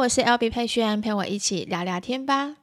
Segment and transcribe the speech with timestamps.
[0.00, 2.56] 我是 LB 佩璇，陪我一起聊聊天吧。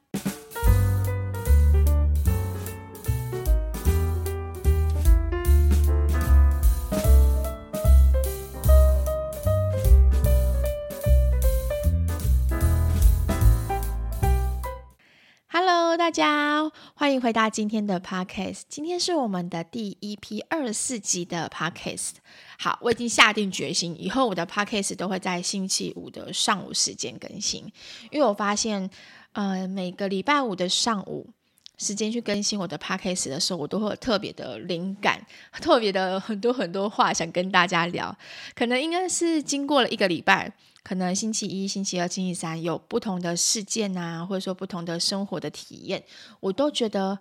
[15.46, 18.62] Hello，大家欢迎回到今天的 Podcast。
[18.68, 22.14] 今天是我们的第一批二十四集的 Podcast。
[22.58, 27.62] 好，我已经下定决心，以后我的 podcast 都会在星期五的上午时间更新，
[28.10, 28.90] 因为我发现，
[29.30, 31.30] 呃，每个礼拜五的上午
[31.76, 38.12] 时间去更新我的 podcast 的时候，我都会有特别的灵感，特别的很多很多话想跟大家聊。
[38.56, 46.04] 可能应该是经过了一个礼拜，可能星期一、星期二、星期三有不同的事件啊，或者说不同的生活的体验，
[46.40, 47.18] 我都觉得。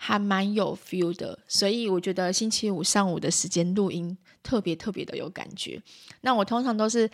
[0.00, 5.82] 还蛮有 feel 的，所以我觉得星期五上午的时间录音特别特别的有感觉。
[6.20, 7.10] 那我通常都是，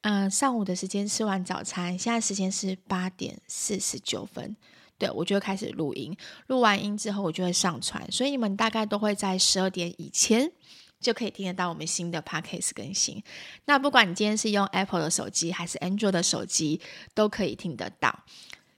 [0.00, 4.56] 嗯、上午的时间吃完早餐，现在时间是八点四十九分，
[4.98, 6.12] 对，我就会开始录音。
[6.48, 10.50] 录完音之后，我就会上传，所以你们大概都会在十二点以前
[11.04, 13.22] 就可以听得到我们新的 podcast 更新。
[13.66, 16.80] 那不管你今天是用 Apple 的手机还是 Android 的手机，
[17.14, 18.24] 都可以听得到。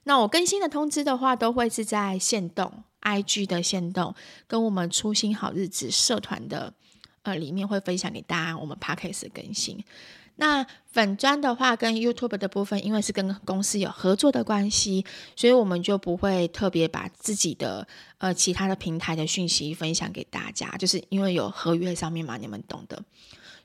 [0.03, 2.83] 那我更新的通知的话，都会是在限动。
[2.99, 4.13] IG 的限动
[4.47, 6.73] 跟我们初心好日子社团的
[7.21, 9.81] 呃里面会分享给大家我们 Podcast 的更新。
[10.37, 17.87] 那粉砖的话跟 YouTube 的部分，因为是跟公司有合作的关系，所以我们就不会特别把自己的
[18.19, 23.03] 呃其他的平台的讯息分享给大家，就是因为有合约上面嘛，你们懂的。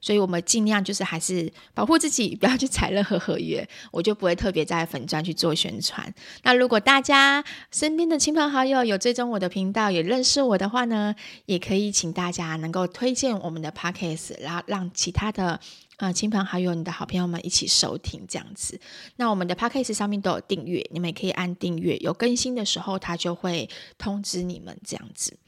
[0.03, 6.13] 所以我们尽量就是还是保护自己， 不要去踩任何合约，我就不会特别在粉专去做宣传。
[6.43, 11.15] 那如果大家身边的亲朋好友有追踪我的频道，也认识我的话呢，
[11.47, 15.61] 也可以请大家能够推荐我们的 Podcast，然后让其他的
[15.99, 18.81] 呃亲朋好友、你的好朋友们一起收听这样子。
[19.17, 25.39] 那我们的 Podcast 上面都有订阅，你们也可以按订阅，有更新的时候它就会通知你们这样子。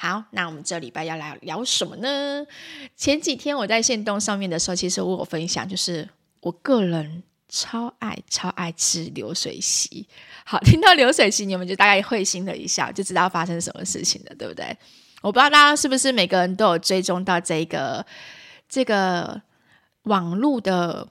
[0.00, 2.46] 好，那我们这礼拜要来聊什么呢？
[2.96, 10.06] 前几天我在线动上面的时候，其实我有分享，就是我个人超爱超爱吃流水席。
[10.44, 14.64] 好，听到流水席，你们就大概会心的一笑，就知道发生什么事情了，对不对？
[15.20, 18.06] 我不知道大家是不是每个人都有追踪到这个
[18.68, 19.42] 这个
[20.04, 21.08] 网络的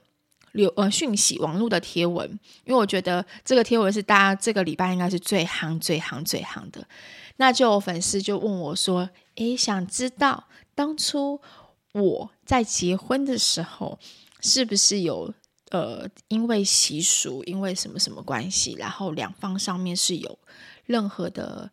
[0.52, 2.26] 流呃讯息，网络的贴文，
[2.64, 6.82] 因为我觉得这个贴文是大家这个礼拜应该是最夯、最夯、最夯的。
[7.40, 11.40] 那就有粉丝就问我说：“诶，想知道当初
[11.92, 13.96] 我在结婚的时候，
[14.40, 15.32] 是不是有
[15.70, 20.36] 呃，因为习俗，因为什么什么关系，然后两方上面是有
[20.84, 21.70] 任何的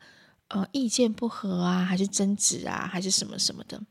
[0.50, 3.82] 呃意见不合啊，还是争执啊，还是什么什么的？”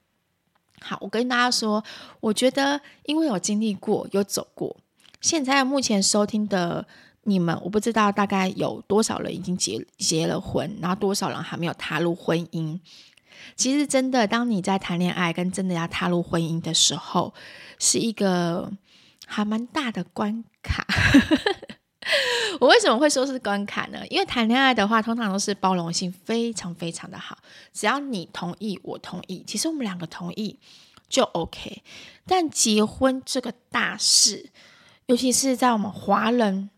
[0.80, 1.82] 好，我跟大家说，
[2.20, 4.76] 我觉得因为有经历过，有走过，
[5.20, 6.86] 现在目前收听的。
[7.24, 12.78] 你们我不知道大概有多少人已经结结了婚，然后多少人还没有踏入婚姻。
[13.56, 17.34] 其实真的，当你在谈恋爱跟真的要踏入婚姻的时候，
[17.78, 18.72] 是一个
[19.26, 20.86] 还蛮大的关卡。
[22.60, 24.06] 我为什么会说是关卡呢？
[24.08, 27.38] 因为谈恋爱的话，通常都是包容性非常非常的好，
[27.72, 30.58] 只要你同意，我同意，其实我们两个同意
[31.08, 31.82] 就 OK。
[32.26, 34.50] 但结婚这个大事，
[35.06, 36.70] 尤其是在我们华人。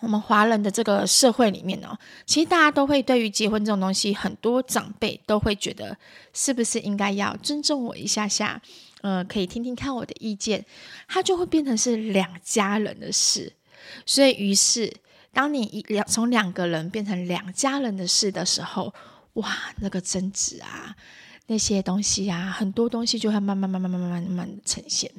[0.00, 5.96] 我们华人的这个社会里面呢，其实大家都会对于结婚这种东西，很多长辈都会觉得，
[6.32, 8.60] 是不是应该要尊重我一下下？
[9.00, 10.64] 呃，可以听听看我的意见，
[11.08, 13.52] 它就会变成是两家人的事。
[14.04, 14.92] 所以，于是
[15.32, 18.92] 当你一两从两个人变成两家人的事的时候，
[19.34, 20.94] 哇，那个争执啊，
[21.46, 25.10] 那些东西啊，很多东西就会慢慢慢慢慢慢慢慢的呈现。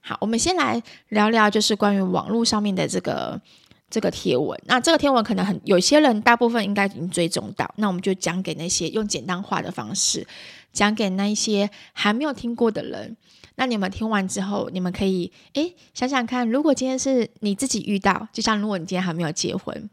[0.00, 3.40] 好，我们先来聊聊，就是关于网络上面的这个
[3.88, 4.58] 这个贴文。
[4.66, 7.72] 那这个贴文可能很有些人，大部分应该已经追踪到。
[7.76, 10.26] 那我们就讲给那些用简单化的方式
[10.72, 13.16] 讲给那一些还没有听过的人。
[13.56, 19.90] 那你们听完之后，你们可以诶想想看，如果今天是你自己遇到，就像如果你今天还没有结婚。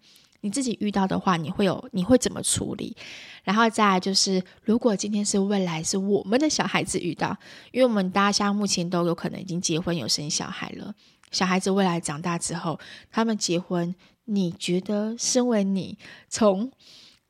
[0.47, 2.95] 你自己遇到的话，你会有你会怎么处理？
[3.43, 7.37] 然后再就是，如果今天是未来是我们的小孩子遇到，
[7.71, 10.95] 因为我们大家目前都有可能已经结婚有生小孩了，
[11.31, 12.79] 小孩子未来长大之后，
[13.11, 15.97] 他们结婚，你觉得身为你
[16.29, 16.71] 从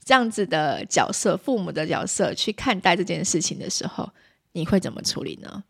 [0.05, 4.07] 这样子的角色，父母的角色去看待这件事情的时候，
[4.51, 5.63] 你会怎么处理呢？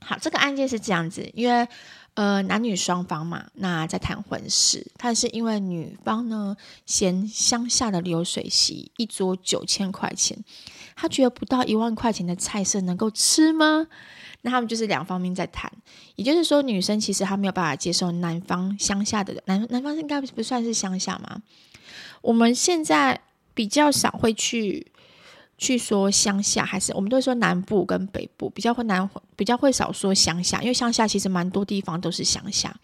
[0.00, 1.68] 好，这个案件是这样子，因为
[2.14, 6.54] 呃，男女双方嘛，那在谈婚事，但是因为女方呢
[6.84, 10.38] 嫌乡下的流水席一桌九千块钱，
[10.94, 13.86] 她觉得不到一万块钱的菜色能够吃吗？
[14.42, 15.72] 那他们就是两方面在谈，
[16.16, 21.40] 也就是说，女生其实她没有办法接受男方乡下的男男方应该不算是乡下嘛？
[22.20, 23.22] 我们现在
[23.54, 24.91] 比较少会去。
[25.62, 32.74] 去说乡下还是我们都会说南部跟北部比较会南比较会少说乡下，因为乡下其实蛮多地方都是乡下。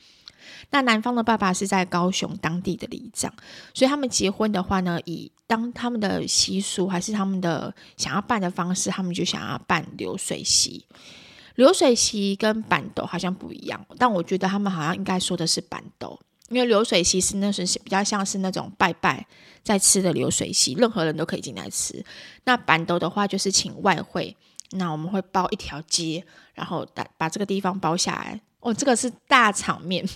[0.71, 3.35] 那男方的爸爸是在高雄当地的里长，
[3.75, 10.87] 所以他们结婚的话呢，以当他们的习俗还是他们的想要办的方式，他们就想要办流水席。
[11.57, 16.21] 流水席跟办桌好像不一样，但我觉得他们好像应该说的是办桌。
[16.49, 19.27] 因为流水席是那是比较像是那种拜拜
[19.63, 22.05] 在吃的流水席，任何人都可以进来吃。
[22.45, 24.35] 那办桌的话就是请外烩，
[24.71, 26.25] 那我们会包一条街，
[26.55, 28.41] 然后把把这个地方包下来。
[28.61, 30.09] 哦，这个是大场面，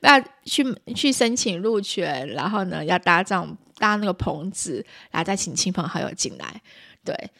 [0.00, 0.64] 要去
[0.94, 6.62] 去申请入权，然后呢要搭帐搭那个棚子，然后再请亲朋好友进来。
[7.04, 7.30] 对，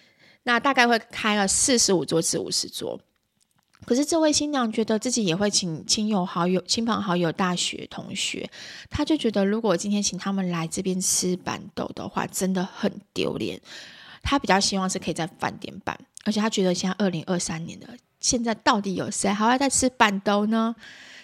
[0.42, 3.00] 那大概会开了四十五桌至五十桌。
[3.86, 8.48] 可是这位新娘觉得自己也会请亲友好友、亲朋好友、大学同学，
[8.90, 13.60] 她就觉得如果今天请他们来这边吃板豆的话，真的很丢脸。
[14.22, 17.88] 她比较希望是可以在饭店办，而且她觉得现在二零二三年了，
[18.20, 20.74] 现在到底有谁还会在吃板豆呢？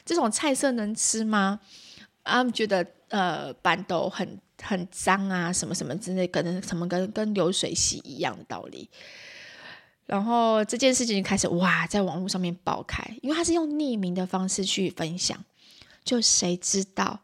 [0.04, 1.60] 这种菜色能吃吗？
[2.22, 8.88] 他们觉得呃，板豆很很脏啊，什么什么之类，可能什么跟跟流水席一样的道理。
[10.10, 15.44] 然后这件事情就开始哇，在网络上面爆开，因为他是用匿名的方式去分享，
[16.02, 17.20] 就谁知道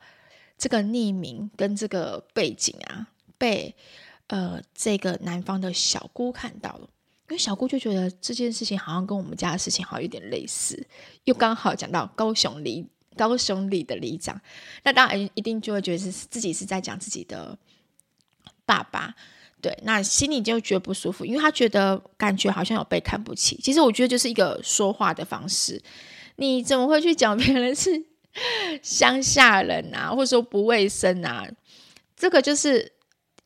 [0.57, 3.75] 这个匿名跟这个背景啊，被
[4.29, 6.89] 呃这个男方的小姑看到了，
[7.29, 10.87] 因为小姑就觉得这件事情好像跟我们家的事情好像有点类似，
[11.25, 12.87] 又刚好讲到高雄里
[13.17, 14.41] 高雄里的里长，
[14.85, 17.59] 那当然一定就会觉得是自己是在讲自己的
[18.65, 19.17] 爸爸。
[19.67, 23.59] 对，那心里就觉得不舒服，因为他觉得感觉好像有被看不起。
[23.61, 25.83] 其实我觉得就是一个说话的方式，
[26.37, 27.91] 你怎么会去讲别人是
[28.81, 31.45] 乡下人啊，或者说不卫生啊？
[32.15, 32.93] 这个就是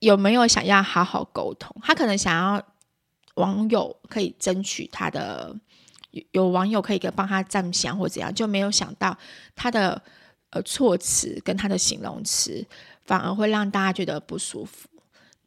[0.01, 1.75] 有没有想要好好沟通？
[1.83, 2.63] 他可能想要
[3.37, 5.57] 网友可以争取他的，
[6.33, 9.17] 有网友可以给帮他站香或怎样，就没有想到
[9.57, 10.03] 他的
[10.51, 12.67] 呃措辞跟他的形容词，
[13.07, 14.90] 反而会让大家觉得不舒服。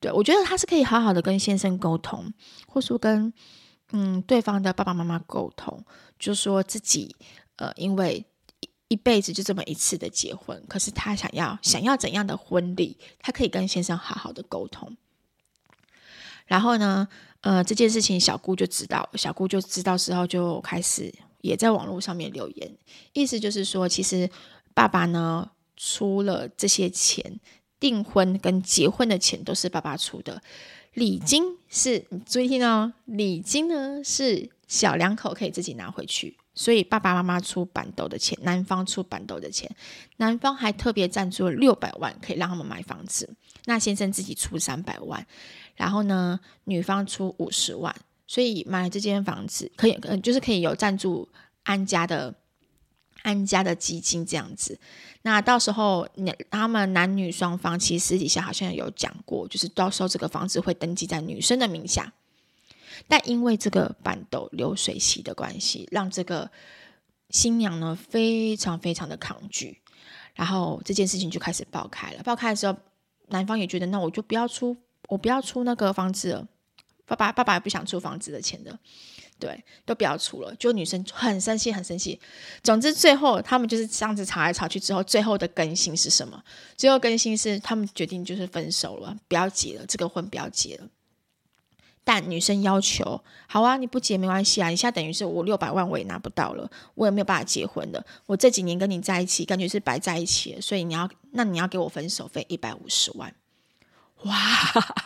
[0.04, 2.34] 对，我觉得他是可以好好的跟先生沟通，
[2.68, 3.32] 或是说跟
[3.94, 5.82] 嗯对方的爸爸妈妈沟通，
[6.20, 7.16] 就说自己
[7.56, 8.26] 呃因为
[8.60, 14.98] 一一辈子就这么一次的结婚，可是他想要想要怎样的婚礼，他可以跟先生好好的沟通。
[16.48, 17.08] 然后呢，
[17.40, 21.10] 呃这件事情小姑就知道，小姑就知道之后就开始
[21.40, 22.78] 也在网络上面留言，
[23.14, 24.30] 意思就是说，其实
[24.74, 27.40] 爸爸呢出了这些钱。
[27.84, 30.42] 订婚跟结婚的钱都是爸爸出的，
[30.94, 39.70] 礼金是注意听哦，礼金呢是小两口可以自己拿回去，所以爸爸妈妈出办桌的钱，男方出办桌的钱，
[40.16, 43.30] 男方还特别赞助了六百万，可以让他们买房子。
[43.66, 45.28] 那先生自己出三百万，
[45.76, 47.94] 然后呢，女方出五十万，
[48.26, 51.28] 所以买了这间房子可以，嗯，就是可以有赞助
[51.64, 52.34] 安家的。
[53.24, 54.80] 安家的基金这样子，
[55.24, 56.08] 那到时候
[56.52, 62.14] 他们男女双方其实私底下好像有讲过，就是到时候这个房子会登记在女生的名下。
[63.08, 66.52] 但因为这个办桌流水席的关系，让这个
[67.32, 69.82] 新娘呢非常非常的抗拒，
[70.36, 72.22] 然后这件事情就开始爆开了。
[72.24, 72.78] 爆开的时候，
[73.30, 76.48] 男方也觉得那我就不要出，我不要出那个房子了，
[77.06, 78.78] 爸爸爸爸也不想出房子的钱的。
[79.44, 82.18] 对，都不要出了，就女生很生气，很生气。
[82.64, 86.42] 总之，最后他们就是这样子吵来吵去之后，最后的更新是什么？
[86.78, 90.88] 最后更新是他们决定就是分手了，不要结了，这个婚不要结了。
[92.06, 98.06] 但女生要求，好啊，你不结没关系啊，你现在等于是我六百万我也拿不到了，我也没有办法结婚的。
[98.26, 103.36] 我这几年跟你在一起，感觉是白在一起了，所以你要，那你要给我分手费一百五十万。
[104.24, 104.36] 哇，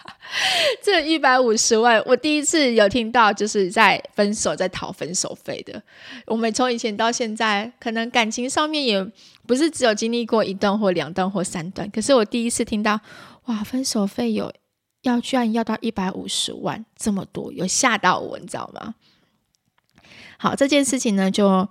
[0.84, 5.82] 这一百五十万，我第一次有听到，就是在分手，在讨分手费的。
[6.26, 9.04] 我们从以前到现在，可能感情上面也
[9.46, 13.00] 不是只有经历过一段或两段或三段，可是我第一次听到，
[13.46, 14.54] 哇，分手费有
[15.02, 18.96] 要居然要到一百五十万这么多，有吓到我，你知道吗？
[20.38, 21.68] 好，这件事情呢，就。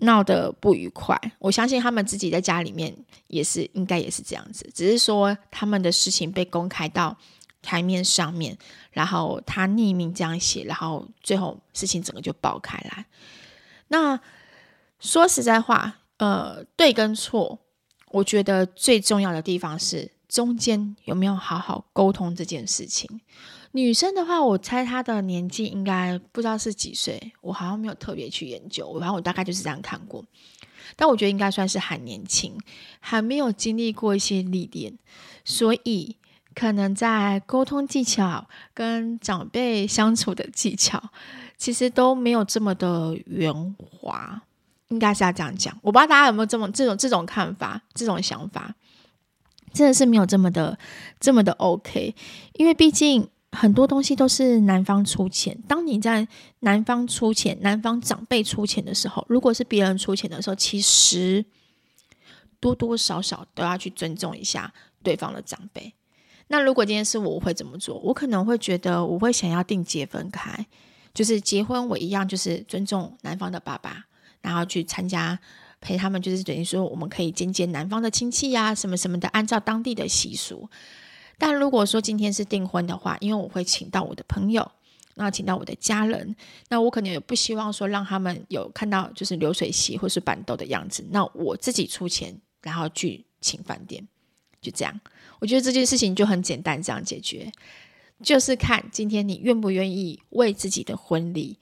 [0.00, 2.94] 闹得不愉快，我相信他们自己在家里面
[3.28, 7.16] 也是应该也是这样子，只是说他们的事情被公开到
[7.62, 8.56] 台面上面，
[8.90, 13.06] 然后他匿名这样写，然后最后事情整个就爆开来。
[13.88, 14.20] 那
[15.00, 17.58] 说实在话，呃，对跟错，
[18.10, 23.20] 我觉得最重要的地方是中间有没有好好沟通这件事情。
[23.76, 30.24] 女生的话，我猜她的年纪应该不知道是几岁，我好像没有特别去研究，反正我大概就是这样看过。
[30.96, 32.56] 但我觉得应该算是还年轻，
[33.00, 34.96] 还没有经历过一些历练，
[35.44, 36.16] 所以
[36.54, 41.10] 可能在沟通技巧跟长辈相处的技巧，
[41.58, 44.40] 其实都没有这么的圆滑，
[44.88, 45.78] 应该是要这样讲。
[45.82, 48.74] 我不知道大家有没有这么这种这种看法、这种想法，
[49.74, 50.78] 真的是没有这么的
[51.20, 52.14] 这么的 OK，
[52.54, 53.28] 因为毕竟。
[53.56, 55.58] 很多东西都是男方出钱。
[55.66, 56.28] 当你在
[56.60, 61.44] 男方出钱、男方长辈出钱的时候，如果是别人出钱的时候，其实
[62.60, 64.72] 多多少少都要去尊重一下
[65.02, 65.94] 对方的长辈。
[66.48, 67.98] 那如果今天是我，我会怎么做？
[67.98, 70.66] 我可能会觉得，我会想要定结分开，
[71.12, 74.04] 就是结婚我一样就是尊重男方的爸爸，
[74.42, 75.38] 然后去参加
[75.80, 80.68] 陪他们，就是等于说我们可以见见男方的亲戚呀、什么什么的，按照当地的习俗。
[81.38, 84.70] 但如果说今天是订婚的话，因为我会请到我的朋友，
[85.14, 86.34] 那请到我的家人，
[86.68, 94.06] 那我可能也不希望说让他们有看到就是流水席或是办桌的样子，那我自己出钱，然后去请饭店，
[94.60, 95.00] 就这样。
[95.38, 97.52] 我觉得这件事情就很简单，这样解决，
[98.22, 101.58] 就是看今天你愿不愿意为自己的婚礼，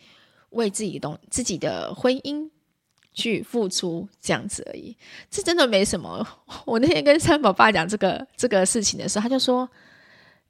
[0.51, 2.51] 为自己的东自己的婚姻。
[3.15, 4.95] 去付出这样子而已，
[5.31, 6.27] 这真的没什么。
[6.67, 9.71] 我那天跟三宝爸讲这个这个事情的时候，他就说：“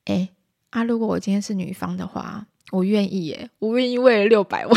[0.07, 0.31] 哎，
[0.71, 4.77] 啊，如果我今天是女方的话，我愿意耶，我愿意为了六百万，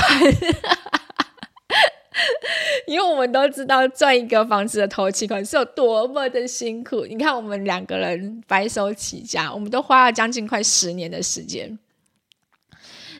[2.85, 7.05] 因为我们都知道赚一个房子的头期款是有多么的辛苦。
[7.05, 11.79] 你看，我们两个人白手起家，我们都花了将近快十年的时间。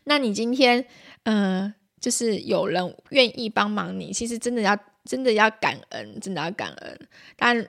[0.04, 0.86] 那你今天，
[1.24, 7.08] 嗯、”就是有人愿意帮忙你，其实真的要真的要感恩，真的要感恩。
[7.36, 7.68] 但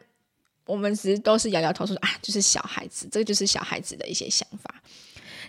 [0.67, 4.83] 我们其实都是摇摇头说啊，就是小孩子，这个就是小孩子的一些想法。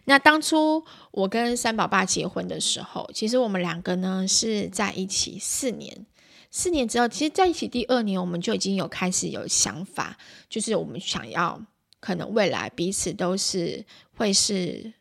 [0.06, 6.06] 那当初我跟三宝爸结婚的时候，其实我们两个呢是在一起四年，
[6.50, 10.18] 四年之后，其实在一起第二年，我们就已经有开始有想法，
[10.48, 11.62] 就是我们想要
[12.00, 14.94] 可能未来彼此都是会是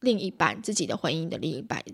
[0.00, 1.84] 另一半，自己的婚姻的另一半。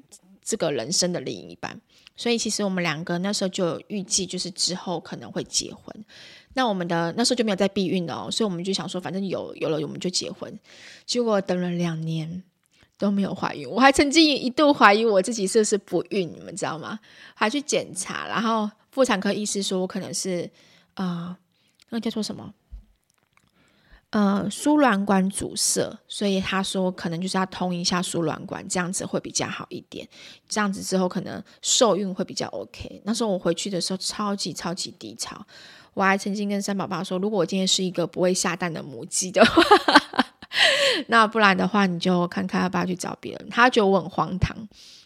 [0.42, 1.80] 这个人生的另一半，
[2.16, 6.04] 所以其实我们两个那时候就预计，就是之后可能会结婚。
[6.54, 10.58] 那我们的那时候就没有在避孕哦，所以我们就想说，反正有有了我们就结婚。
[11.06, 12.42] 结果等了两年
[12.98, 16.98] 都没有怀孕，我还曾经一度怀疑我自己是不是不孕，你们知道吗？
[17.34, 20.50] 还去检查，然后妇产科医师说我可能是
[20.94, 21.36] 啊、呃，
[21.90, 22.52] 那叫做什么？
[24.12, 30.06] 呃，输卵管阻塞，所以他说可能就是要通一下输卵管，这样子会比较好一点。
[30.46, 33.00] 这样子之后可能受孕会比较 OK。
[33.06, 35.46] 那时候我回去的时候超级超级低潮，
[35.94, 39.62] 我还曾经跟三宝爸说，如果我今天是一个不会下蛋的母鸡的话，
[41.08, 43.48] 那不然的话你就看看要不要去找别人。
[43.48, 44.54] 他觉得我很荒唐，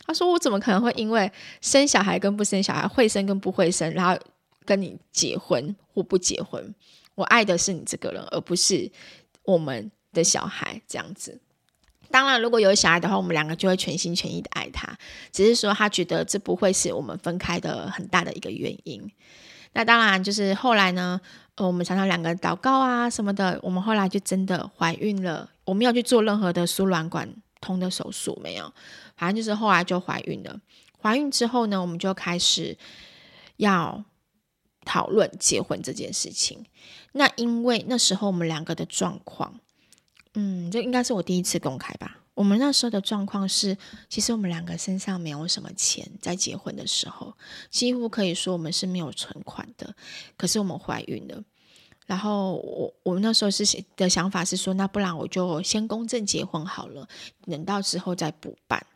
[0.04, 4.20] 他说我怎么可能会因为生小孩跟不生小孩，会生跟不会生，然后
[4.64, 6.74] 跟你结婚或不结婚？
[7.16, 8.88] 我爱的是你这个人，而不是
[9.42, 11.40] 我们的小孩这样子。
[12.08, 14.96] 当然，如果有小孩的话，我们两个就会全心全意的爱他。
[15.32, 19.10] 只是说，他觉得这不会是我们分开的很大的一个原因。
[19.72, 21.20] 那当然，就是后来呢，
[21.56, 25.50] 呃，我们常常两个祷告啊什么的，我们后来就真的怀孕了。
[25.64, 27.28] 我没有去做任何的输卵管
[27.60, 28.72] 通的手术，没有。
[29.16, 30.60] 反正就是后来就怀孕了。
[31.02, 32.76] 怀孕之后呢，我们就开始
[33.56, 34.04] 要。
[34.86, 36.64] 讨论结婚这件事情，
[37.12, 39.60] 那因为那时候我们两个的状况，
[40.34, 42.20] 嗯，这应该是我第一次公开吧。
[42.34, 43.76] 我们那时候的状况是，
[44.08, 47.34] 其实我们两个身上没有什么钱，在结婚的时候，
[47.68, 49.94] 几乎可以说我们是没有存款的。
[50.36, 51.42] 可是我们怀孕了，
[52.06, 53.64] 然后我我们那时候是
[53.96, 57.08] 的想法是说，那不然我就先公证结婚好了，
[57.42, 58.86] 等到之后再补办。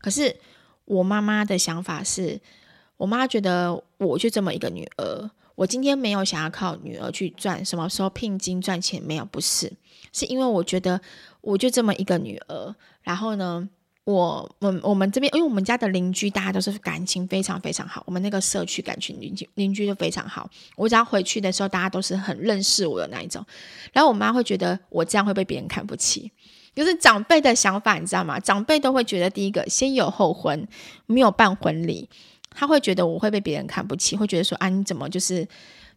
[0.00, 0.36] 可是
[0.84, 2.40] 我妈妈的想法是。
[3.00, 9.24] 我妈觉得我就这么一个女儿，我今天没有想要靠女儿去赚，什么时候聘金赚钱没有？
[9.24, 9.72] 不是，
[10.12, 11.00] 是因为我觉得
[11.40, 12.74] 我就这么一个女儿。
[13.02, 13.66] 然后呢，
[14.04, 20.50] 我我我们这边，因为我们家的邻居大家都是感情非常非常好，我们那个社区感情邻居邻居都非常好。
[20.76, 23.42] 我只要回去的时候，大家都是很认识我的那一种。
[23.94, 26.30] 然后我妈会觉得我这样会被别人看不起，
[26.74, 28.38] 就是长辈的想法，你知道吗？
[28.38, 30.68] 长辈都会觉得第一个先有后婚，
[31.06, 32.10] 没有办婚礼。
[32.50, 35.46] 他会觉得我会被别人看不起，会觉得说啊，你怎么就是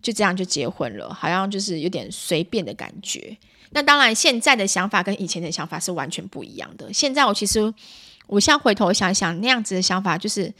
[0.02, 3.38] 就这样就结婚了，好像就是有点随便的感觉。
[3.72, 6.94] 那当然，现在的想法跟以前的想法是完全不一样的。
[6.94, 7.74] 现在我其实，
[8.28, 10.54] 我现在回头想想，那样子的想法就是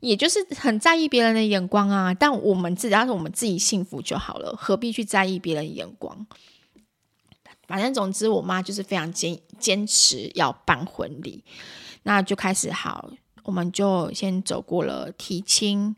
[0.00, 2.12] 也就是很在意别人的眼光啊。
[2.12, 6.26] 但我们只要是我们自己幸福就好了，何必去在意别人的眼光？
[7.68, 11.44] 反正总之，我妈就是非常坚坚持要办婚礼，
[12.02, 13.08] 那就开始好，
[13.50, 15.96] 我们就先走过了提亲，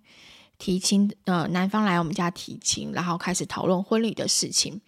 [0.56, 4.80] 提亲，呃，男方来我们家提亲，然后开始讨论婚礼的事情。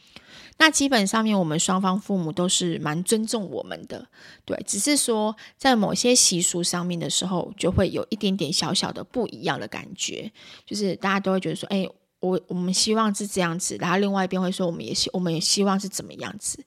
[0.56, 4.09] 那基本上面，我们双方父母都是蛮尊重我们的，
[4.47, 10.33] 对，只是说在某些习俗上面的时候，就会有一点点小小的不一样的感觉，
[10.64, 11.87] 就是大家都会觉得说，哎，
[12.21, 16.64] 我我们希望是这样子，然后另外一边会说，我们也希我们也希望是怎么样子，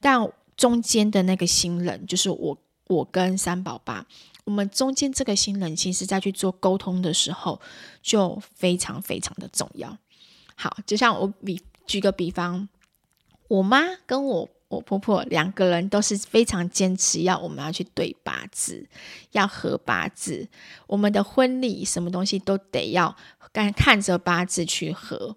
[0.00, 4.06] 但中间的那个新人，就是我我跟三宝爸，
[4.46, 7.60] 我们中间这个新人，其实在去做沟通的时候，
[8.00, 9.96] 就非常非常的重要。
[10.54, 12.68] 好，就像我比举个比方。
[13.48, 18.84] 我妈跟我我婆婆两个人都是非常坚持要我们要去对八字，
[19.30, 20.48] 要合八字。
[20.88, 23.16] 我们的婚礼什么东西都得要
[23.52, 25.36] 看看着八字去合，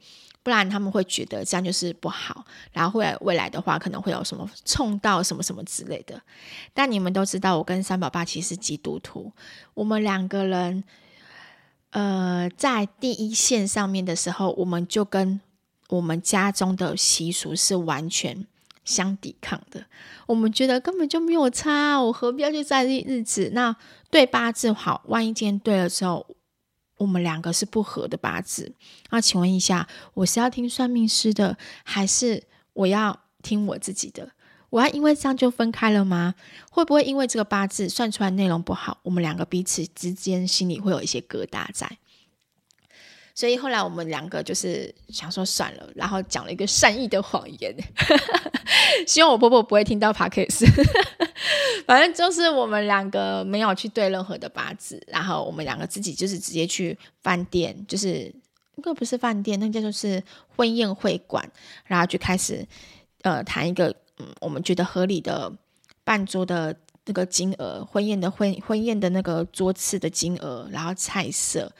[0.49, 2.43] 不然他们会觉得这样就是不好。
[2.71, 6.19] 然后未来未来的话可能会有什么冲到什么什么之类的。
[6.73, 9.31] 但你们都知道，我跟三宝爸其实是基督徒，
[9.75, 10.83] 我们两个人
[11.91, 15.39] 呃在第一线上面的时候，我们就跟。
[15.89, 18.45] 我们家中的习俗是完全
[18.85, 19.83] 相抵抗的，
[20.27, 23.49] 我们觉得根本就没有差，我何必要去在意日子？
[23.53, 23.75] 那
[24.11, 26.27] 对八字好，万一今天对了之后，
[26.99, 28.71] 我们两个是不合的八字，
[29.09, 34.29] 那请问一下，我是要听算命师的，还是我要听我自己的？
[34.69, 36.35] 我要因为这样就分开了吗？
[36.69, 41.97] 会不会因为这个八字算出来内容不好，我们两个彼此之间心里会有一些疙瘩在？
[43.39, 47.73] 所以后来我们两个就是想说算了，然后讲了一个善意的谎言，
[49.07, 50.67] 希望我婆婆不会听到 Podcast。
[51.87, 58.29] 反正就是我们两个没有去对任何的八字，然后我们两个自己就是直接去饭店，就是
[58.75, 60.21] 那个不是饭店，那叫做是
[60.57, 61.49] 婚宴会馆，
[61.85, 62.67] 然后就开始
[63.21, 65.49] 呃谈一个嗯我们觉得合理的
[66.03, 71.71] 办桌的那个金额，婚宴的婚婚宴的那个桌次的金额，然后菜色。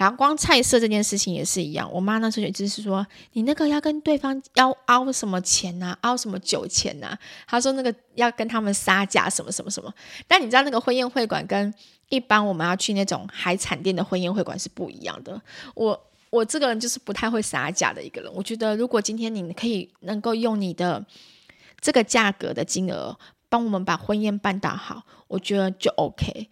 [0.00, 7.14] 然后光菜色这件事情也是一样，我妈那时候就只是说，你那个要跟对方要凹什么钱呐、凹什么酒钱呐、
[7.46, 9.92] 她说那个要跟他们杀价什么什么什么。
[10.26, 11.74] 但你知道那个婚宴会馆跟
[12.08, 15.38] 一般我们要去那种海产店的婚宴会馆是不一样的。
[15.74, 18.32] 我我这个人就是不太会杀价的一个人。
[18.34, 21.04] 我觉得如果今天你可以能够用你的
[21.78, 23.14] 这个价格的金额
[23.50, 26.48] 帮我们把婚宴办到好，我觉得就 OK。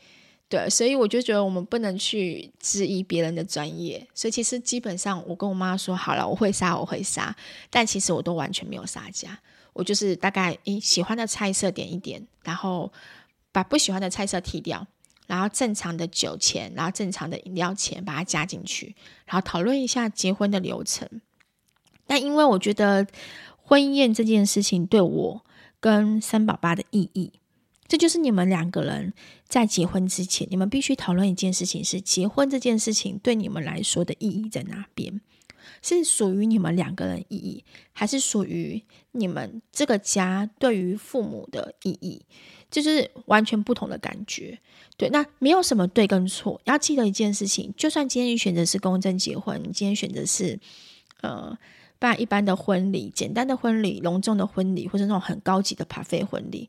[0.50, 4.06] 对，所以我就觉得我们不能去质疑别人的专业。
[4.14, 7.36] 所以其实基本上，我跟我妈说好了，我会杀，我会杀，
[7.68, 9.38] 但其实我都完全没有杀价。
[9.74, 12.90] 我就是大概诶喜欢的菜色点一点，然后
[13.52, 14.86] 把不喜欢的菜色剔掉，
[15.26, 21.06] 然后正常的酒钱，然后正常的饮料钱把它加进去，然后讨论一下结婚的流程。
[22.06, 23.06] 但因为我觉得
[23.62, 25.44] 婚宴这件事情对我
[25.78, 27.34] 跟三宝爸的意义。
[27.88, 29.14] 这就是你们两个人
[29.48, 35.20] 在结婚之前，你们必须讨论一件事情：是结婚这件事情对你们来说的意义在哪边？
[35.80, 42.20] 是属于你们两个人意义，还是属于你们这个家对于父母的意义？
[42.70, 44.58] 就是完全不同的感觉。
[44.96, 46.60] 对，那没有什么对跟错。
[46.64, 50.58] 要记得一件事情：就算今天你选择是公证结婚，你今天选择是
[51.22, 51.56] 呃
[51.98, 56.68] 办一般的婚礼、简单的婚礼、隆重的婚礼，或者那种很高级的 buffet 婚礼，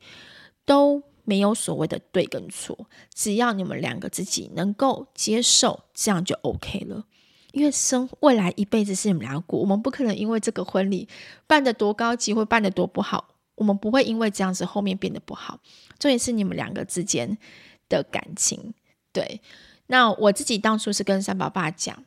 [0.65, 1.03] 都。
[1.29, 7.05] 没有所谓的对跟错，只要你们两个自己能够接受，这样就 OK 了。
[7.51, 11.07] 因为生未来一辈子是你们俩过，我们不可能因为这个婚礼
[11.45, 15.59] 办得多高级或办得多不好，我们不会因为这样子后面变得不好。
[15.99, 17.37] 这也是你们两个之间
[17.87, 18.73] 的感情。
[19.13, 19.39] 对，
[19.85, 22.03] 那我自己当初是跟三宝爸讲，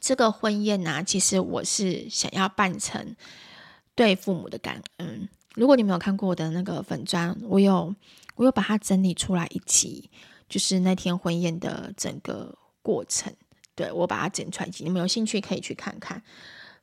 [0.00, 3.14] 这个婚宴呢，其实我是想要办成
[3.94, 5.28] 对父母的感恩。
[5.54, 7.94] 如果你没有看过我的那个粉砖，我有。
[8.36, 10.10] 我又把它整理出来一集，
[10.48, 13.32] 就是那天婚宴的整个过程。
[13.76, 16.22] 对，我把它整出来一集，你们有兴趣可以去看看。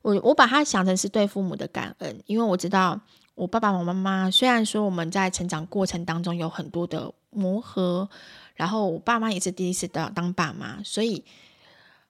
[0.02, 3.00] 我我把它想成是对父母的感恩，因为我知道
[3.34, 8.08] 我爸爸、我妈妈虽然说我们在成长过程当中有很多的磨合，
[8.54, 11.24] 然后我爸妈也是第一次当当爸妈，所以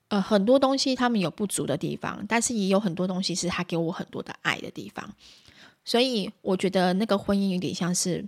[0.09, 5.15] 呃很多东西他们有不足的地方，但是也有很多东西是他给我很多的爱的地方。
[5.85, 8.25] 所以我觉得那个婚姻有点像是。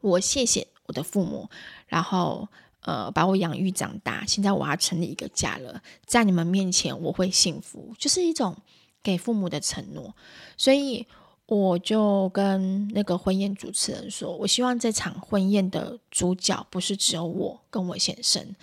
[0.00, 1.48] 我谢谢我的父母，
[1.86, 2.48] 然后
[2.82, 8.56] 呃把我养育长大，现在我要成立一个家了，在你们面前我会幸福，就是一种
[9.02, 10.14] 给父母的承诺。
[10.56, 11.06] 所以
[11.46, 18.54] 我就跟那个婚宴主持人说，我希望这场婚宴的主角不是只有我跟我先生，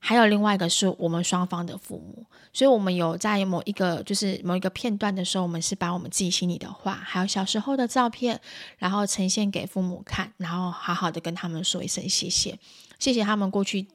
[0.00, 8.40] 还有另外一个是我们双方的父母，所以我们有在某一个就是某一个片段的时候，我们是把我们自己心里的话，还有小时候的照片，
[8.78, 12.58] 然后呈现给父母看，然后好好的跟他们说一声谢谢，
[12.98, 13.88] 谢谢他们过去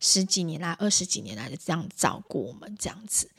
[0.00, 3.30] 十几年来、二十几年来的这样照顾我们这样子。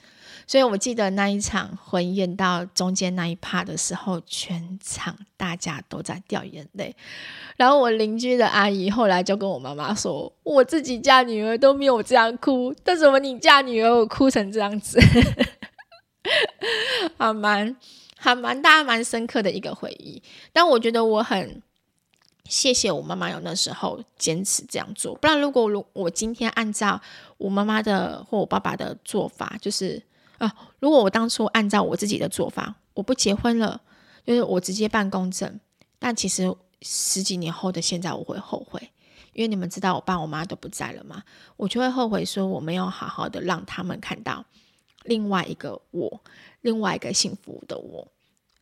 [0.47, 6.95] 所以我记得那一场婚宴到中间那一趴的时候，全场大家都在掉眼泪。
[7.55, 14.99] 然后我邻居的阿姨后来就跟我妈妈说：“我自己嫁女儿都没有这样哭，但是我你嫁女儿我哭成这样子，
[17.17, 17.75] 还蛮
[18.17, 20.21] 还蛮大蛮深刻的一个回忆。
[20.51, 21.61] 但我觉得我很
[22.45, 26.99] 谢谢我妈妈有那时候坚持这样做，不然如果如我今天按照
[27.37, 30.01] 我妈妈的或我爸爸的做法，就是。”
[30.41, 30.51] 啊！
[30.79, 33.79] 如果我当初按照我自己的做法，我不结婚了，
[34.25, 35.59] 就是我直接办公证。
[35.99, 36.51] 但其实
[36.81, 38.81] 十几年后的现在，我会后悔，
[39.33, 41.21] 因为你们知道我爸我妈都不在了嘛，
[41.57, 44.43] 我就会后悔说我没有好好的让他们看到
[45.03, 46.21] 另外一个我，
[46.61, 48.07] 另外一个幸福的我。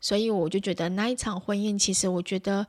[0.01, 2.67] 所以我就觉得那一场婚宴，其实我觉得，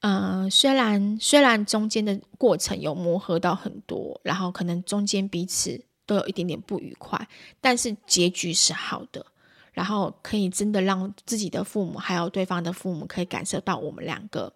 [0.00, 5.84] 嗯、呃，虽然虽然中间的过程有磨合到很多，然后可能中间彼此。
[6.06, 7.28] 都有一点点不愉快，
[7.60, 9.24] 但是结局是好的，
[9.72, 14.52] 然后可以真的让自己的父母还有对方的父母可以感受到我们两个，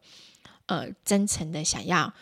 [0.67, 2.13] 呃，真诚的想要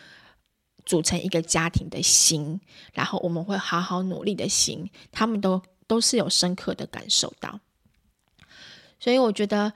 [0.85, 2.61] 组成一个家庭的心，
[2.93, 7.59] 然后我们会好好努力的心，他们都都是有深刻的感受到。
[9.01, 9.73] 所以我觉得，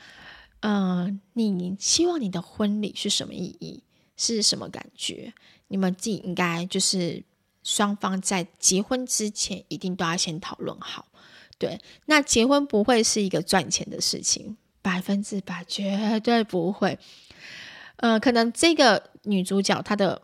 [0.61, 3.83] 嗯、你希望你的婚礼是什么意义，
[4.17, 5.35] 是什么感觉？
[5.67, 7.25] 你们自己应该就是。
[7.63, 11.09] 双方在结婚之前一定都要先讨论好，
[11.59, 11.79] 对。
[12.07, 16.99] 那结婚不会是一个赚钱的事情，百分之百绝对不会。
[17.97, 20.23] 呃，可能这个女主角她的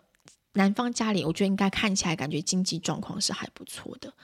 [0.54, 4.14] 男方家里，我觉得应该看起来感觉经济状况是还不错的。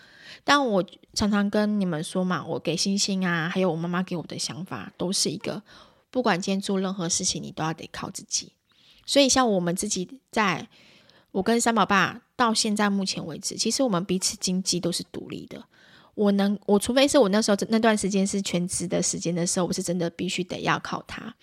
[0.43, 5.63] 但我常常跟你们说嘛，我给星星啊，还有我妈妈给我的想法，都是一个，
[6.11, 8.53] 不管今天做任何事情，你都要得靠自己。
[9.05, 10.71] 所以像我们自己在。
[11.33, 15.65] 我跟三宝爸到现在目前为止，其实我们彼此经济都是独立的。
[16.15, 21.35] 我能，我除非是我那时候那段时间是全职的时间的时候，我是真的必须得要靠他。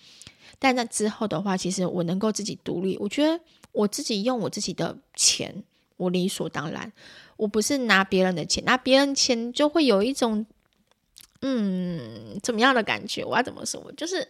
[0.60, 3.40] 但那之后的话，其实我能够自己独立，我觉得
[3.72, 5.64] 我自己用我自己的钱，
[5.96, 6.92] 我理所当然。
[7.36, 10.46] 我不是拿别人的钱，拿别人钱就会有一种，
[11.40, 13.24] 嗯，怎么样的感觉？
[13.24, 13.90] 我要怎么说？
[13.96, 14.28] 就是，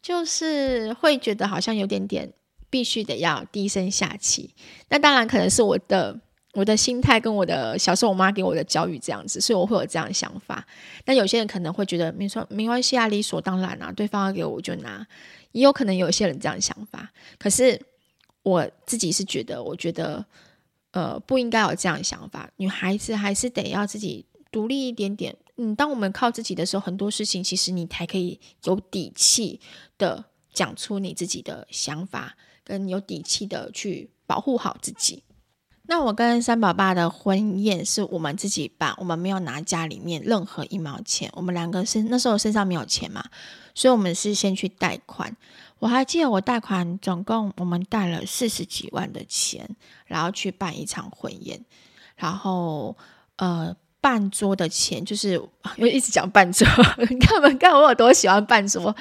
[0.00, 2.32] 就是会觉得好像有点点。
[2.68, 4.54] 必须得要低声下气，
[4.88, 6.18] 那当然可能是我的
[6.52, 10.66] 我的心态跟我的小时候我妈给我的教育这样子，所以我会有这样的想法。
[11.04, 15.06] 但有些人可能会觉得没说没关系啊，理所当然啊，对方要给我我就拿，
[15.52, 17.12] 也有可能有些人这样想法。
[17.38, 17.80] 可是
[18.42, 20.24] 我自己是觉得，我觉得
[20.92, 25.36] 呃不应该有这样的想法，女孩子还是得要自己独立一点点。
[25.58, 29.60] 嗯，当我们靠自己的时候，很多事情其实你才可以有底气
[29.98, 32.36] 的讲出你自己的想法。
[32.66, 35.22] 跟有底气的去保护好自己。
[35.84, 41.30] 那我跟三宝爸的婚宴是我们自己办，我们没有拿家里面任何一毛钱。
[41.32, 43.24] 我们两个是那时候身上没有钱嘛，
[43.72, 45.34] 所以我们是先去贷款。
[45.78, 49.76] 我还记得我贷款总共我们贷了四十几万的钱，
[50.06, 51.64] 然后去办一场婚宴，
[52.16, 52.96] 然后
[53.36, 53.76] 呃。
[54.06, 55.32] 办桌的钱就是，
[55.76, 56.64] 因为一直讲办桌，
[57.10, 58.94] 你看没看我有多喜欢办桌？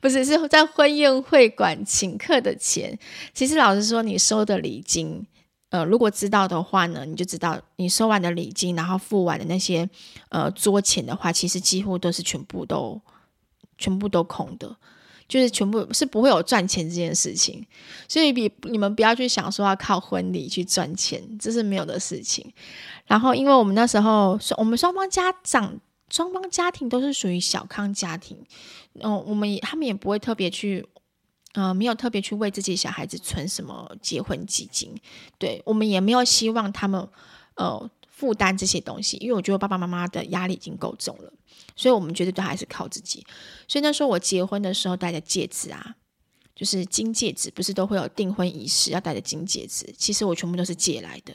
[0.00, 2.98] 不是，是在婚宴会馆请客的钱。
[3.34, 5.26] 其实老实说，你收的礼金，
[5.68, 9.86] 呃，如果知道的话呢，你就知道你收完的礼金，然后付完的那些
[10.30, 12.98] 呃桌钱的话，其实几乎都是全部都
[13.76, 14.74] 全部都空的。
[15.28, 17.66] 就是全部是不会有赚钱这件事情，
[18.06, 22.48] 所以比你们不要去想说要靠婚礼去赚钱，这是没有的事情。
[23.06, 28.36] 然后，因为我们那时候我们双方家长双方家庭都是属于小康家庭，
[29.00, 30.86] 嗯、我们他们也不会特别去，
[31.54, 34.94] 呃，没有特别去为自己小孩子存什么结婚基金，
[35.38, 37.08] 对，我们也没有希望他们
[37.54, 41.32] 呃负担这些东西，因为我觉得爸爸妈妈的压力已经够重了。
[41.74, 43.24] 所以，我们绝对都还是靠自己。
[43.68, 45.94] 所以那时候我结婚的时候戴的戒指啊，
[46.54, 49.94] 就是金戒指，不是都会有订婚仪式要戴的金戒指？
[49.98, 51.34] 其实我全部都是借来的，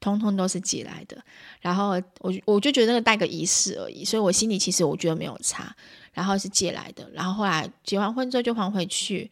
[0.00, 1.16] 通通都是借来的。
[1.60, 5.74] 然后我我就觉得那个戴个仪式而已，所以我心里其实我觉得没有差。
[6.12, 9.30] 然后是借来的，然后后来结完婚之后就还回去。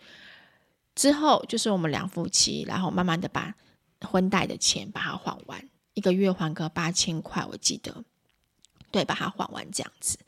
[0.95, 3.55] 之后就是我们两夫妻，然后慢慢的把
[4.07, 8.05] 婚贷的钱把它还完，一个月还个八千块，我记得。
[8.91, 10.19] 对，把它还完这样子，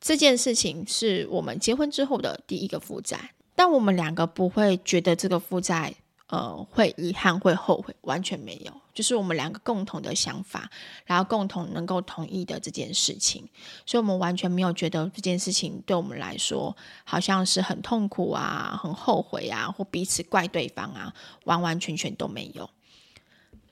[0.00, 5.94] 这件事情是我们结婚之后的第一个负债，但我们两个不会觉得这个负债
[6.30, 10.70] 呃，会遗憾、会后悔，完全没有，就是我们两个共同的想法，
[11.04, 13.48] 然后共同能够同意的这件事情，
[13.84, 21.12] 所以我们完全没有觉得这件事情对我们来说好像是很痛苦啊、很后悔啊，或彼此怪对方啊，
[21.46, 22.70] 完完全全都没有。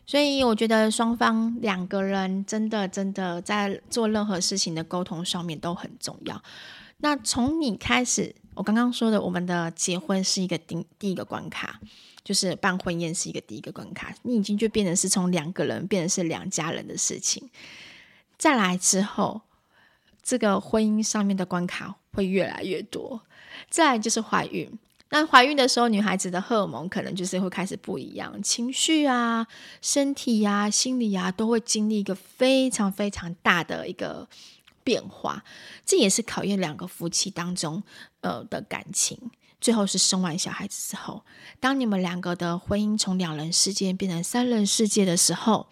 [0.05, 6.42] 所以我觉得双方两个人真的真的在做任何事情的沟通上面都很重要。
[6.97, 11.79] 那从你开始，我刚刚说的，我们的结婚是一个第第一个关卡。
[12.29, 17.49] 就是办婚宴是一个第一个关卡，你已经就变成是从两个人变成是两家人的事情。
[18.37, 19.41] 再来之后，
[20.23, 23.23] 这个婚姻上面的关卡会越来越多。
[23.71, 24.71] 再来就是怀孕，
[25.09, 29.47] 那怀孕的时候，女孩子的荷尔蒙可能就是会开始不一样，情绪啊、
[29.81, 34.29] 身体啊、心理啊，都会经历一个非常非常大的一个
[34.85, 35.43] 变化。
[35.87, 37.83] 这也是考验两个夫妻当中
[38.21, 39.19] 呃的感情。
[39.61, 41.25] 最后是生完小孩子之后，
[41.61, 45.68] 当你们两个的婚姻从两人世界变成三人世界的时候，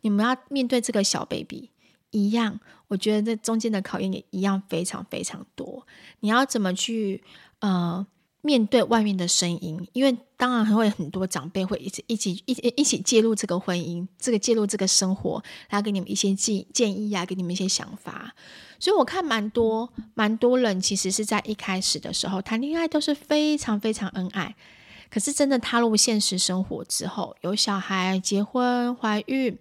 [0.00, 1.70] 你们要面对这个小 baby
[2.10, 5.86] 一样，我觉得这中间的考验也一样非常非常多。
[6.20, 7.22] 你要怎么去
[7.60, 8.06] 呃
[8.42, 9.88] 面对外面的声音？
[9.92, 18.34] 因为当然还会很多长辈会一起一起一一起介入这个婚姻，这个介入这个生活，然后给你们一些建建议啊，给你们一些想法。
[18.80, 24.56] 所以我看蛮多蛮多人，其实是在一开始的时候谈恋爱都是非常非常恩爱，
[25.08, 29.56] 可是真的踏入现实生活之后，有小孩、结婚、怀孕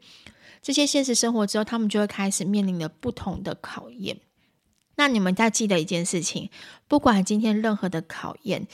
[0.63, 4.19] 这些现实生活之后，他们就会开始面临了不同的考验。
[5.01, 6.51] 那你们要记得一件事情，
[6.87, 8.67] 不管今天任何的考验，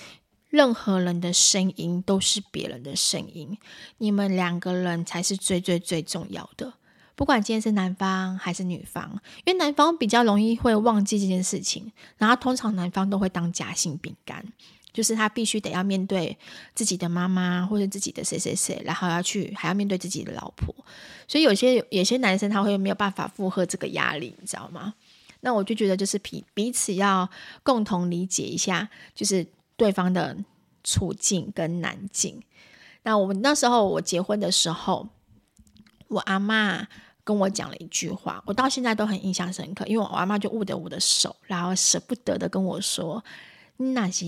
[0.50, 3.58] 任何人的声音都是别人的声音，
[4.00, 6.74] 你们两个人才是最最最重要的。
[7.16, 9.10] 不管今天是男方还是女方，
[9.46, 14.46] 因为男方比较容易会忘记这件事情，然后通常男方都会当夹心饼干，
[14.92, 16.38] 就是他必须得要面对
[16.76, 20.76] 自己的妈妈或者自己的谁谁谁，然后要去还要面对自己的老婆，
[21.26, 24.94] 所以有些有些男生他会没有办法负荷这个压力，你知道吗？
[25.48, 27.30] 那我就觉得就是彼彼此要
[27.64, 30.36] 共同理解一下，就是对方的
[30.84, 32.44] 处境跟难境。
[33.04, 35.08] 那我那时候我结婚的时候，
[36.10, 36.86] 我阿妈。
[37.28, 43.22] 跟我讲了一句话，我到现在都很印象深刻，因为我阿妈就握着我的手，然后舍不得的跟我说
[43.76, 44.26] ：“你那是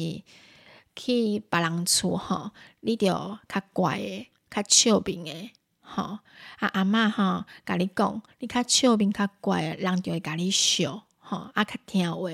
[0.98, 2.52] 去别人厝哈，
[2.82, 6.20] 你就较乖的，较笑面的，哈
[6.58, 12.30] 啊阿妈哈，跟你讲，你较笑面较乖的，人就会跟你笑，哈啊较听话。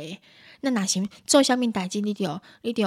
[0.61, 2.83] 那哪行做下面代志，你就你就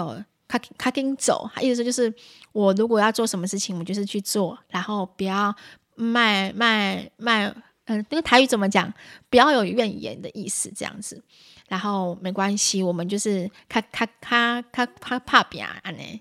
[0.48, 2.12] 较较紧走，意思就是
[2.52, 5.54] 我如果要做什么事情，我就是去做，然后不要
[5.94, 7.54] 卖卖卖。”
[7.90, 8.92] 嗯，那个台语怎么讲？
[9.30, 11.22] 不要有怨言的意思，这样子。
[11.68, 16.20] 然后没关系，我们就是咔咔咔咔咔怕平安呢，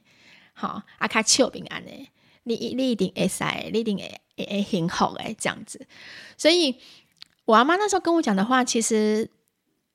[0.54, 1.92] 好啊，咔笑平安呢。
[2.44, 5.86] 你一你一定会塞，你一定会会会幸福诶，这样子。
[6.38, 6.78] 所以，
[7.44, 9.30] 我阿妈那时候跟我讲的话，其实，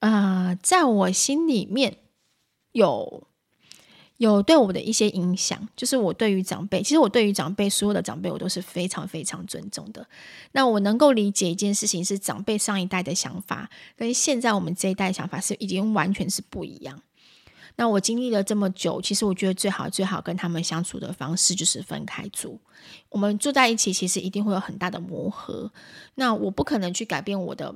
[0.02, 1.96] 呃，在我心里面
[2.72, 3.28] 有。
[4.18, 10.06] 有对我的一些影响，就是我对于长辈，其实我对于长辈，所有的长辈我都是非常非常尊重的。
[10.52, 17.02] 那我能够理解一件事情，是长辈上一代的想法跟现在我们这一代想法是已经完全是不一样。
[17.74, 22.60] 那我经历了这么久，其实我觉得最好最好跟他们相处的方式就是分开住。
[23.08, 25.72] 我们住在一起，其实一定会有很大的磨合。
[26.14, 27.74] 那我不可能去改变我的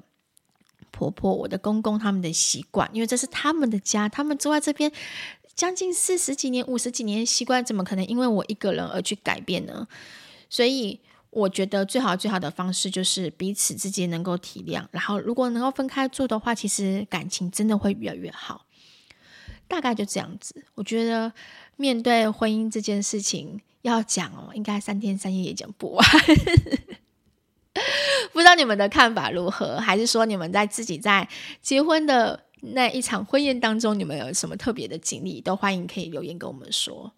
[0.97, 4.91] 婆婆、我的公公他们的习惯，因为这是他们的家，他们住在这边。
[5.55, 9.89] 将近四十几年、五十几年习惯，怎么可能因为我一个人而去改变呢？
[10.51, 18.67] 所以我觉得最好最好的方式就是彼此之间能够体谅，然后如果能够分开住的话，其实感情真的会越来越好。
[19.67, 20.67] 大概就这样子。
[20.75, 21.33] 我觉得
[21.77, 26.07] 面对婚姻这件事情要讲哦，应该三天三夜也讲不完。
[28.37, 29.79] 不知道你们的看法如何？
[29.81, 31.27] 还是说你们在自己在
[31.63, 32.45] 结婚的？
[32.61, 35.41] 那一场婚宴当中，你们有什么特别的经历？
[35.41, 37.13] 都欢迎可以留言跟我们说。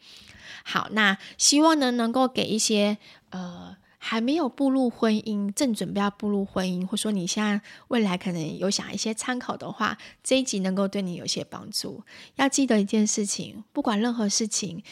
[0.62, 2.98] 好，那希望呢能够给一些
[3.30, 12.04] 呃还没有步入婚姻、正准备要步入婚姻，或说你现在未来可能有想一些参考的话，这一集能够对你有些帮助。
[12.36, 14.82] 要记得一件事情，不管任何事情，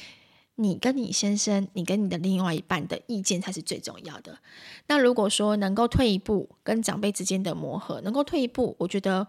[0.56, 4.38] 你跟你先生、你跟你的另外一半的意见才是最重要的。
[4.88, 9.26] 那如果说能够退一步，跟长辈之间的磨合能够退一步，我觉得。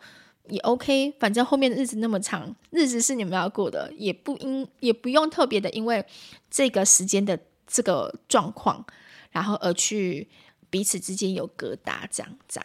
[0.49, 6.05] 也 OK，反正后面的日子那么长，日子是你们要过的，也不因也不用特别的，因为
[6.49, 7.37] 这个时间的
[7.67, 8.85] 这个状况，
[9.31, 10.29] 然后而去
[10.69, 12.61] 彼此之间有疙瘩这样在，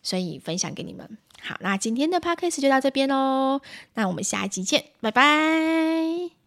[0.00, 1.18] 所以分享给你们。
[1.42, 3.62] 好，那今天的 Podcast 就到这边喽，
[3.94, 6.37] 那我们下一集见，拜拜。